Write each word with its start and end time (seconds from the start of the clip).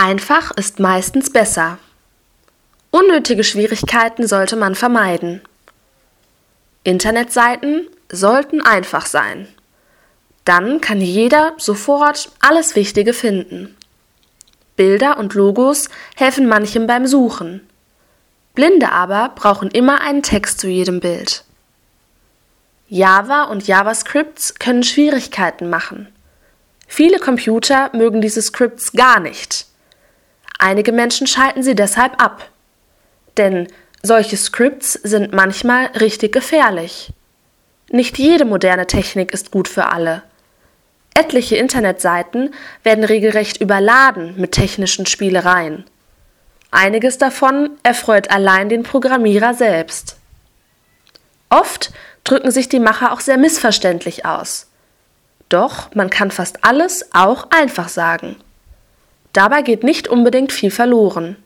Einfach 0.00 0.52
ist 0.52 0.78
meistens 0.78 1.28
besser. 1.32 1.80
Unnötige 2.92 3.42
Schwierigkeiten 3.42 4.28
sollte 4.28 4.54
man 4.54 4.76
vermeiden. 4.76 5.42
Internetseiten 6.84 7.88
sollten 8.08 8.60
einfach 8.60 9.06
sein. 9.06 9.48
Dann 10.44 10.80
kann 10.80 11.00
jeder 11.00 11.54
sofort 11.58 12.30
alles 12.38 12.76
Wichtige 12.76 13.12
finden. 13.12 13.76
Bilder 14.76 15.18
und 15.18 15.34
Logos 15.34 15.88
helfen 16.14 16.46
manchem 16.46 16.86
beim 16.86 17.08
Suchen. 17.08 17.68
Blinde 18.54 18.92
aber 18.92 19.32
brauchen 19.34 19.68
immer 19.68 20.00
einen 20.00 20.22
Text 20.22 20.60
zu 20.60 20.68
jedem 20.68 21.00
Bild. 21.00 21.42
Java 22.86 23.46
und 23.46 23.66
JavaScripts 23.66 24.54
können 24.60 24.84
Schwierigkeiten 24.84 25.68
machen. 25.68 26.06
Viele 26.86 27.18
Computer 27.18 27.90
mögen 27.96 28.20
diese 28.20 28.40
Scripts 28.40 28.92
gar 28.92 29.18
nicht. 29.18 29.67
Einige 30.58 30.92
Menschen 30.92 31.26
schalten 31.26 31.62
sie 31.62 31.74
deshalb 31.74 32.20
ab. 32.22 32.50
Denn 33.36 33.68
solche 34.02 34.36
Scripts 34.36 34.92
sind 34.92 35.32
manchmal 35.32 35.86
richtig 35.98 36.32
gefährlich. 36.32 37.12
Nicht 37.90 38.18
jede 38.18 38.44
moderne 38.44 38.86
Technik 38.86 39.32
ist 39.32 39.50
gut 39.50 39.68
für 39.68 39.86
alle. 39.86 40.22
Etliche 41.14 41.56
Internetseiten 41.56 42.54
werden 42.82 43.04
regelrecht 43.04 43.60
überladen 43.60 44.34
mit 44.36 44.52
technischen 44.52 45.06
Spielereien. 45.06 45.84
Einiges 46.70 47.18
davon 47.18 47.70
erfreut 47.82 48.30
allein 48.30 48.68
den 48.68 48.82
Programmierer 48.82 49.54
selbst. 49.54 50.16
Oft 51.48 51.92
drücken 52.24 52.50
sich 52.50 52.68
die 52.68 52.78
Macher 52.78 53.12
auch 53.12 53.20
sehr 53.20 53.38
missverständlich 53.38 54.26
aus. 54.26 54.66
Doch 55.48 55.94
man 55.94 56.10
kann 56.10 56.30
fast 56.30 56.62
alles 56.62 57.08
auch 57.14 57.48
einfach 57.50 57.88
sagen. 57.88 58.36
Dabei 59.32 59.62
geht 59.62 59.84
nicht 59.84 60.08
unbedingt 60.08 60.52
viel 60.52 60.70
verloren. 60.70 61.36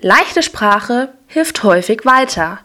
Leichte 0.00 0.42
Sprache 0.42 1.08
hilft 1.26 1.62
häufig 1.62 2.04
weiter. 2.04 2.60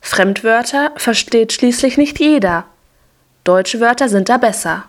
Fremdwörter 0.00 0.92
versteht 0.96 1.52
schließlich 1.52 1.96
nicht 1.96 2.18
jeder. 2.18 2.64
Deutsche 3.44 3.80
Wörter 3.80 4.08
sind 4.08 4.28
da 4.28 4.36
besser. 4.36 4.84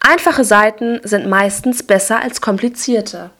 Einfache 0.00 0.44
Seiten 0.44 1.00
sind 1.02 1.26
meistens 1.26 1.82
besser 1.82 2.20
als 2.20 2.40
komplizierte. 2.40 3.30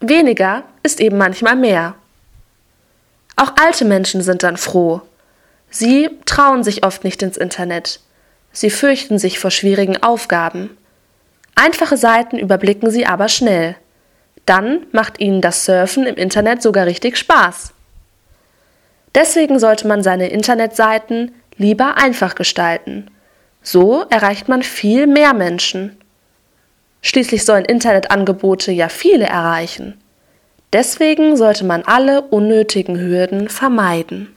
Weniger 0.00 0.64
ist 0.82 1.00
eben 1.00 1.18
manchmal 1.18 1.56
mehr. 1.56 1.94
Auch 3.36 3.52
alte 3.60 3.84
Menschen 3.84 4.22
sind 4.22 4.42
dann 4.42 4.56
froh. 4.56 5.02
Sie 5.70 6.10
trauen 6.26 6.64
sich 6.64 6.84
oft 6.84 7.04
nicht 7.04 7.22
ins 7.22 7.36
Internet. 7.36 8.00
Sie 8.52 8.70
fürchten 8.70 9.18
sich 9.18 9.38
vor 9.38 9.50
schwierigen 9.50 10.02
Aufgaben. 10.02 10.76
Einfache 11.54 11.96
Seiten 11.96 12.38
überblicken 12.38 12.90
sie 12.90 13.06
aber 13.06 13.28
schnell. 13.28 13.76
Dann 14.46 14.86
macht 14.92 15.20
ihnen 15.20 15.40
das 15.40 15.64
Surfen 15.64 16.06
im 16.06 16.16
Internet 16.16 16.62
sogar 16.62 16.86
richtig 16.86 17.16
Spaß. 17.16 17.72
Deswegen 19.14 19.58
sollte 19.58 19.86
man 19.86 20.02
seine 20.02 20.28
Internetseiten 20.28 21.32
lieber 21.56 21.96
einfach 21.98 22.34
gestalten. 22.34 23.10
So 23.62 24.04
erreicht 24.10 24.48
man 24.48 24.62
viel 24.62 25.06
mehr 25.06 25.34
Menschen. 25.34 25.96
Schließlich 27.02 27.44
sollen 27.44 27.64
Internetangebote 27.64 28.72
ja 28.72 28.88
viele 28.88 29.26
erreichen. 29.26 30.00
Deswegen 30.72 31.36
sollte 31.36 31.64
man 31.64 31.82
alle 31.82 32.22
unnötigen 32.22 32.98
Hürden 32.98 33.48
vermeiden. 33.48 34.34